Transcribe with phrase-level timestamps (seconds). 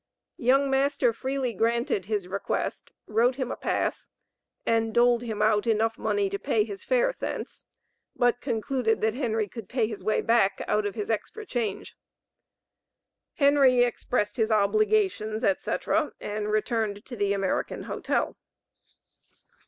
[0.39, 4.09] Young master freely granted his request, wrote him a pass,
[4.65, 7.65] and doled him out enough money to pay his fare thence,
[8.15, 11.95] but concluded that Henry could pay his way back out of his extra change.
[13.35, 18.35] Henry expressed his obligations, etc., and returned to the American Hotel.